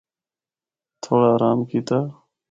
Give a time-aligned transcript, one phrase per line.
[1.03, 1.99] تھوڑا آرام کیتا۔